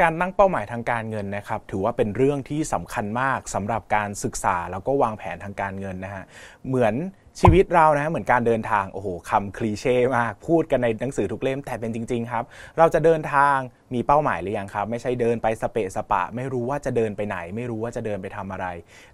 [0.00, 6.24] การตั้งเป้าหมายทางการเงินนะครับถือว่าเป็นเรื่องที่สำคัญมากสำหรับการศึกษาแล้วก็วางแผนทางการเงินนะฮะ
[6.68, 6.94] เหมือน
[7.40, 12.44] ชีวิตเรานะเหมือนการเดินทางโอ้โหคำคลีเช่มาก พูดกันในหนังสือทุกเล่มแต่เป็นจริง ๆ ครับ
[12.78, 13.56] เราจะเดินทาง
[13.94, 18.66] มีเป้าหมายหรือยังครับ ไม่ใช่เดินไปสเปะสปะ ไม่รู้ว่าจะเดินไปไหน ไม่รู้ว่าจะเดินไปทำอะไร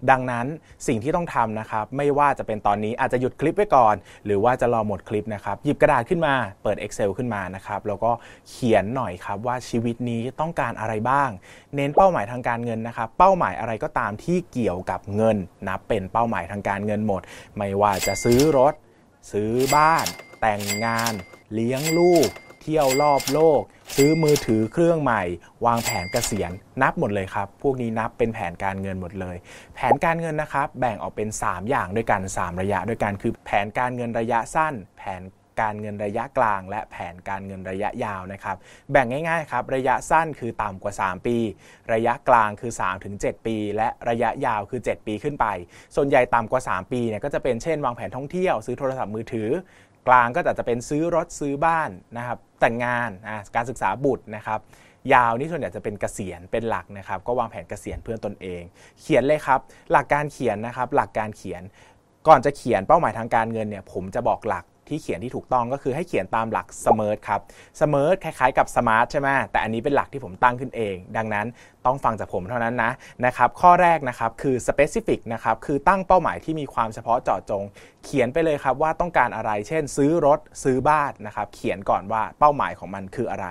[0.09, 0.45] ดังนั้น
[0.87, 3.95] สิ่งที่ต้องทำนะครับ ไม่ว่าจะเป็นตอนนี้อาจจะหยุดคลิปไว้ก่อน
[4.25, 6.33] หรือว่าจะรอหมดคลิปนะครับหยิบกระดาษขึ้นมา
[6.63, 8.11] เปิด Excel ขึ้นมานะครับแล้วก็
[8.49, 11.29] เขียนหน่อยครับว่าชีวิตนี้ต้องการอะไรบ้าง
[11.75, 15.37] เน้นเป้าหมายทางการเงินนะครับ เป้าหมายอะไรก็ตามที่เกี่ยวกับเงิน
[15.67, 17.21] นับเป็นเป้าหมายทางการเงินหมด
[17.57, 18.73] ไม่ว่าจะซื้อรถ
[19.31, 20.05] ซื้อบ้าน
[20.41, 21.13] แต่งงาน
[21.53, 22.29] เลี้ยงลูก
[22.65, 23.61] เที่ยวรอบโลก
[23.95, 25.23] ซื้อมือถือเครื่องใหม่
[25.65, 26.51] วางแผนเกษียณ
[26.81, 29.35] นับหมดเลยครับ พวกนี้นับเป็นแผนการเงินหมดเลย
[29.75, 35.21] แผนการเงินนะครับแบ่งออกเป็น 3 อย่างด้วยกัน 3 ระยะด้วยกันคือแผนการเงินระยะสั้น แผน
[35.63, 38.57] การเงินระยะกลาง และแผนการเงินระยะยาวนะครับ
[38.91, 41.37] แบ่งง่ายๆครับ ระยะสั้นคือต่ำกว่า 3 ปี
[41.93, 42.71] ระยะกลางคือ
[43.09, 45.45] 3-7 ปี และระยะยาวคือ 7 ปีขึ้นไป
[45.95, 49.49] ส่วนใหญ่ต่ำกว่า 3 ปีเนี่ยก็จะเป็นเช่น วางแผนท่องเที่ยว ซื้อโทรศัพท์มือถือ
[50.07, 53.09] กลางก็อาจจะเป็นซื้อรถซื้อบ้านนะครับแต่งงาน
[53.55, 54.59] การศึกษาบุตรนะครับ
[55.13, 58.61] ยาวนี่ส่วนใหญ่จะเป็นเกษียณเป็นหลักนะครับ ก็วางแผนเกษียณเพื่อตนเอง
[59.01, 59.59] เขียนเลยครับ
[59.91, 61.61] หลักการเขียนนะครับ หลักการเขียน
[62.27, 67.41] ก่อนจะเขียนเป้าหมายทางการเงินเนี่ยผมจะบอกหลัก ที่เขียนที่ถูกต้องก็คือให้เขียนตามหลัก SMART ครับ
[67.79, 71.47] SMART คล้ายๆกับ SMART ใช่ไหมแต่อันนี้เป็นหลักที่ผมตั้งขึ้นเอง ดังนั้น
[71.85, 72.91] ต้องฟังจากผมเท่านั้นนะ
[73.25, 77.63] นะครับข้อแรกนะครับคือ specific นะครับคือตั้งเป้าหมายที่มีความเฉพาะเจาะจง
[78.05, 83.47] เขียนไปเลยครับว่าต้องการอะไร เช่น ซื้อรถซื้อบ้านนะครับเขียนก่อนว่าเป้าหมายของมันคืออะไร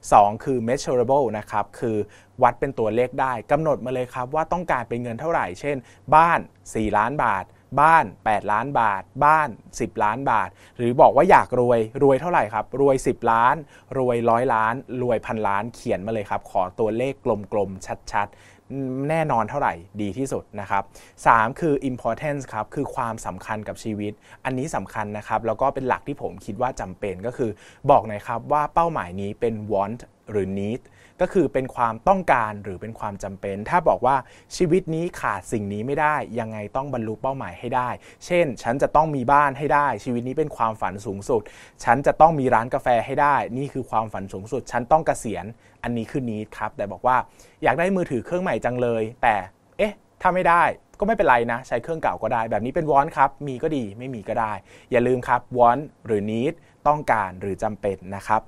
[0.00, 1.96] 2 คือ measurable นะครับคือ
[2.42, 5.76] วัดเป็นตัวเลขได้กำหนดมาเลยครับว่าต้องการเป็นเงินเท่าไหร่ เช่น
[6.14, 7.44] บ้าน 4 ล้านบาท
[7.80, 13.56] บ้าน 8 ล้านบาท บ้าน 10 ล้านบาท หรือบอกว่าอยากรวยรวยเท่าไหร่ครับ รวย 10 ล้าน
[13.98, 17.14] รวยร้อยล้าน รวยพันล้านเขียนมาเลยครับ ขอตัวเลข
[17.52, 20.82] กลมๆ ชัดๆแน่นอนเท่าไหร่ดีที่สุดนะครับ
[21.20, 24.12] 3 คือ importance ครับ คือความสำคัญกับชีวิต
[24.44, 27.50] อันนี้สำคัญนะครับ แล้วก็เป็นหลักที่ผมคิดว่าจำเป็นก็คือ
[27.90, 30.00] บอกหน่อยครับว่าเป้าหมายนี้เป็น want
[30.30, 30.82] หรือ need
[31.20, 34.16] ก็คือเป็นความต้องการหรือเป็นความจำเป็น ถ้าบอกว่า
[34.56, 37.88] ชีวิตนี้ขาดสิ่งนี้ไม่ได้ ยังไงต้องบรรลุเป้าหมายให้ได้
[38.26, 41.42] เช่น ฉันจะต้องมีบ้านให้ได้ ชีวิตนี้เป็นความฝันสูงสุด
[41.84, 45.44] ฉันจะต้องมีร้านกาแฟให้ได้ นี่คือความฝันสูงสุด ฉันต้องเกษียณ
[45.82, 47.16] อันนี้คือนี้ครับ แต่บอกว่า
[47.62, 49.34] อยากได้มือถือเครื่องใหม่จังเลย แต่
[49.78, 50.62] เอ๊ะ ถ้าไม่ได้
[50.98, 54.52] ก็ไม่เป็นไรนะ ใช้เครื่องเก่าก็ได้ แบบนี้เป็นวอนครับ มีก็ดีไม่มีก็ได้
[54.90, 56.54] อย่าลืมครับวอนหรือ need
[56.88, 58.42] ต้องการหรือจำเป็นนะครับ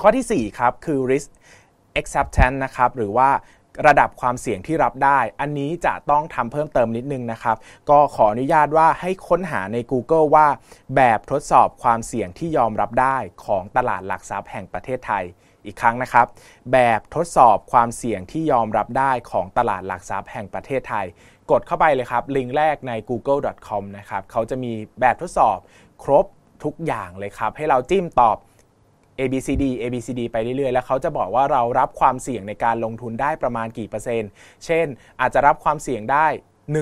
[0.00, 1.30] ข้อที่ 4 ครับ คือ risk
[2.00, 3.30] acceptance นะครับ หรือว่า
[3.86, 7.56] ระดับความเสี่ยงที่รับได้ อันนี้จะต้องทำเพิ่มเติมนิดนึงนะครับ
[7.90, 10.46] ก็ขออนุญาตว่าให้ค้นหาใน Google ว่า
[10.96, 15.24] แบบทดสอบความเสี่ยงที่ยอมรับได้ของตลาดหลักทรัพย์แห่งประเทศไทย
[15.64, 16.26] อีกครั้งนะครับ
[16.72, 21.06] แบบทดสอบความเสี่ยงที่ยอมรับได้ของตลาดหลักทรัพย์แห่งประเทศไทย
[21.50, 25.58] กดเข้าไปเลยครับ ลิงก์แรกใน google.com นะครับเขาจะมีแบบทดสอบ
[26.02, 26.26] ครบ
[26.64, 28.36] ทุกอย่างเลยครับ ให้เราจิ้มตอบ
[29.20, 34.30] A B C D A B C D ไปเรื่อยๆ แล้วเขาจะบอกว่าเรารับความเสี่ยงในการลงทุนได้ประมาณกี่เปอร์เซ็นต์
[34.64, 34.86] เช่น
[35.20, 36.28] อาจจะรับความเสี่ยงได้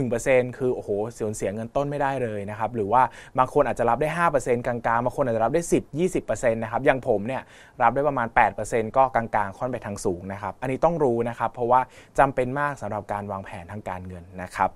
[0.01, 3.03] 1%คือ โอ้โหสูญเสียเงินต้นไม่ได้เลยนะครับ หรือว่า
[3.39, 5.83] บางคนอาจจะรับได้ 5%กลางๆ บางคนอาจจะรับได้ 10
[6.21, 7.43] 20%นะครับ อย่างผมเนี่ย
[7.83, 8.29] รับได้ประมาณ
[8.63, 11.81] 8%ก็กลางๆ ค่อนไปทางสูงนะครับ อันนี้ต้องรู้นะครับ เพราะว่า
[12.19, 14.71] จำเป็นมากสำหรับการวางแผนทางการเงินนะครับ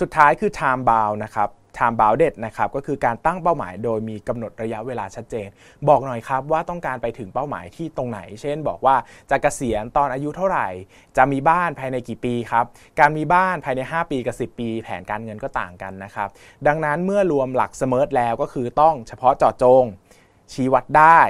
[0.00, 5.48] สุดท้ายคือ time bound นะครับ time bounded นะครับก็คือการตั้งเป้าหมายโดยมีกำหนดระยะเวลาชัดเจน
[5.88, 8.96] บอกหน่อยครับว่าต้องการไปถึงเป้าหมายที่ตรงไหน เช่น บอกว่า
[9.30, 10.68] จะเกษียณตอนอายุเท่าไหร่
[11.16, 12.64] จะมีบ้านภายในกี่ปีครับ
[13.00, 16.28] การมีบ้านภายใน 5 ปีกับ 10 ปี แผนการเงินก็ต่างกันนะครับ
[16.66, 19.84] ดังนั้นเมื่อรวมหลักเสมอแล้วก็คือต้องเฉพาะเจาะจง
[20.52, 21.20] ชี้วัดได้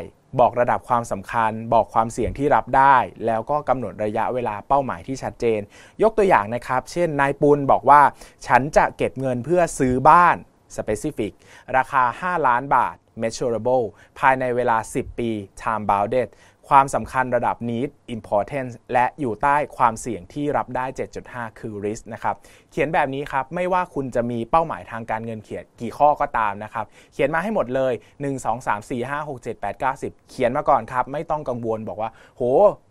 [0.41, 5.61] บอกระดับความสำคัญ บอกความเสี่ยงที่รับได้ แล้วก็กำหนดระยะเวลาเป้าหมายที่ชัดเจน
[6.03, 8.03] ยกตัวอย่างนะครับ เช่นนายปุณบอกว่า
[8.47, 10.37] ฉันจะเก็บเงินเพื่อซื้อบ้าน
[10.77, 11.33] specific
[11.77, 13.85] ราคา 5 ล้านบาท measurable
[14.19, 16.29] ภายในเวลา 10 ปี time bounded
[16.69, 20.87] ความสำคัญระดับ need importance และอยู่ใต้ความเสี่ยงที่รับได้
[21.23, 22.35] 7.5 คือ risk นะครับ
[22.73, 32.11] เขียนแบบนี้ครับ ไม่ว่าคุณจะมีเป้าหมายทางการเงินเขียนกี่ข้อก็ตามนะครับ เขียนมาให้หมดเลย 1 2 3 4 5 6 7 8 9 10 เขียนมาก่อนครับ ไม่ต้องกังวลบอกว่า
[32.37, 32.43] โห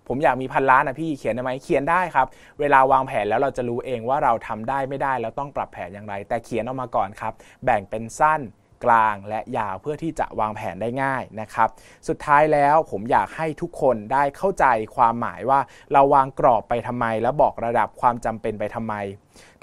[0.08, 2.28] ผมอยากมีพันล้านนะพี่ เขียนได้ไหมเขียนได้ครับ
[2.60, 7.34] เวลาวางแผนแล้วเราจะรู้เองว่าเราทำได้ไม่ได้แล้วต้องปรับแผนอย่างไร แต่เขียนออกมาก่อนครับ
[7.66, 8.42] แบ่งเป็นสั้น
[8.86, 11.70] กลางและยาวเพื่อที่จะวางแผนได้ง่ายนะครับ
[12.08, 15.60] สุดท้ายแล้วผมอยากให้ทุกคนได้เข้าใจความหมายว่า
[15.94, 18.94] เราวางกรอบไปทำไม แล้วบอกระดับความจำเป็นไปทำไม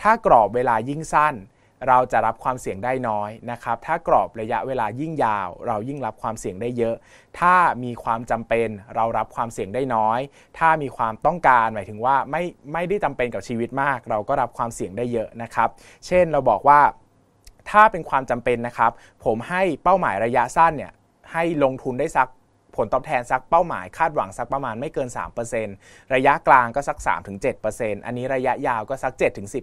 [0.02, 1.36] ถ้ากรอบเวลายิ่งสั้น
[1.88, 6.94] เราจะรับความเสี่ยงได้น้อยนะครับ ถ้ากรอบระยะเวลายิ่งยาว เรายิ่งรับความเสี่ยงได้เยอะ
[7.40, 10.20] ถ้ามีความจำเป็นเรารับความเสี่ยงได้น้อย
[10.58, 12.42] ถ้ามีความต้องการหมายถึงว่าไม่
[12.72, 15.68] ไม่ได้จำเป็นกับชีวิตมาก เราก็รับความเสี่ยงได้เยอะนะครับ
[16.06, 16.80] เช่นเราบอกว่า
[17.70, 18.90] ถ้าเป็นความจำเป็นนะครับ
[19.24, 20.92] ผมให้เป้าหมายระยะสั้นเนี่ย
[21.32, 22.28] ให้ลงทุนได้สัก
[22.78, 25.08] ผลตอบแทนสักเป้าหมายคาดหวังสักประมาณไม่เกิน
[25.60, 26.98] 3%ระยะกลางก็สัก
[27.52, 29.12] 3-7%อันนี้ระยะยาวก็สัก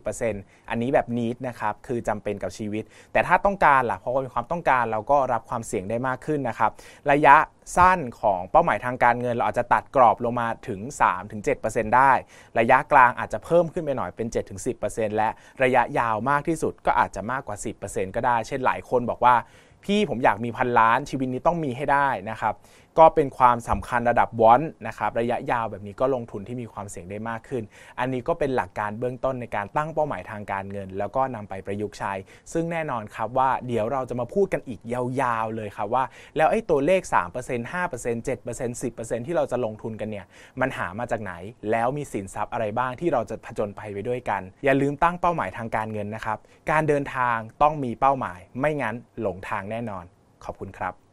[0.10, 6.72] 7-10%อันนี้แบบนิดนะครับคือจำเป็นกับชีวิต แต่ถ้าต้องการล่ะเพราะว่ามีความต้องการเราก็รับความเสี่ยงได้มากขึ้นนะครับ
[7.12, 7.36] ระยะ
[7.78, 10.80] สั้นของเป้าหมายทางการเงิน เราอาจจะตัดกรอบลงมาถึง
[11.38, 12.12] 3-7%ได้
[12.60, 14.28] ระยะกลางอาจจะเพิ่มขึ้นไปหน่อยเป็น
[14.74, 15.30] 7-10%และ
[15.64, 19.36] ระยะยาวมากที่สุดก็อาจจะมากกว่า 10%ก็ได้ เช่นหลายคนบอกว่า
[19.86, 22.56] พี่ผมอยากมีพันล้านชีวิตนี้ต้องมีให้ได้นะครับ
[23.00, 27.64] ก็เป็นความสำคัญระดับวอนนะครับระยะยาวแบบนี้ก็ลงทุนที่มีความเสี่ยงได้มากขึ้น
[28.00, 32.14] อันนี้ก็เป็นหลักการเบื้องต้นในการตั้งเป้าหมายทางการเงิน แล้วก็นำไปประยุกต์ใช้
[32.54, 36.04] ซึ่งแน่นอนครับว่าเดี๋ยวเราจะมาพูดกันอีกยาวๆเลยครับว่า
[36.38, 40.26] แล้วไอ้ตัวเลข 3% 5% 7% 10%ที่เราจะลงทุนกันเนี่ย
[40.62, 41.34] มันหามาจากไหน
[41.72, 46.38] แล้วมีสินทรัพย์อะไรบ้างที่เราจะผจญภัยไปด้วยกัน อย่าลืมตั้งเป้าหมายทางการเงินนะครับ
[46.72, 50.06] การเดินทางต้องมีเป้าหมาย ไม่งั้นหลงทางแน่นอน
[50.46, 51.05] ขอบคุณครับ